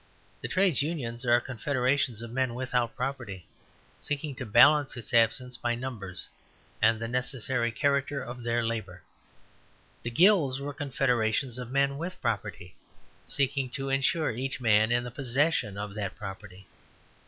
[0.41, 3.45] The Trades Unions are confederations of men without property,
[3.99, 6.27] seeking to balance its absence by numbers
[6.81, 9.03] and the necessary character of their labour.
[10.01, 12.75] The Guilds were confederations of men with property,
[13.27, 16.65] seeking to ensure each man in the possession of that property.